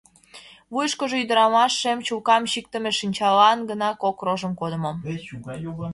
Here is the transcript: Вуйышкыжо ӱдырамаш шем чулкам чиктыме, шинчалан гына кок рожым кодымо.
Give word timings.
Вуйышкыжо 0.71 1.15
ӱдырамаш 1.23 1.71
шем 1.81 1.99
чулкам 2.05 2.43
чиктыме, 2.51 2.91
шинчалан 2.99 3.59
гына 3.69 3.89
кок 4.03 4.17
рожым 4.25 4.53
кодымо. 4.59 4.91